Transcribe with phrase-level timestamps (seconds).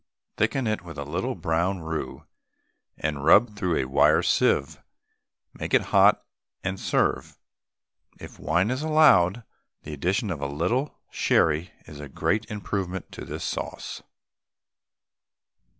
[0.37, 2.25] Thicken it with a little brown roux,
[2.97, 4.81] and rub it through a wire sieve,
[5.53, 6.25] make it hot,
[6.63, 7.37] and serve.
[8.19, 9.43] If wine is allowed,
[9.83, 14.01] the addition of a little sherry is a great improvement to this sauce.